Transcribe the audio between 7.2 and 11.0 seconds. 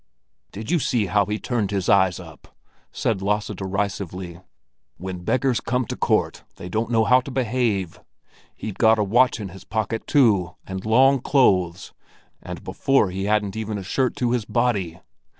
to behave! He'd got a watch in his pocket, too, and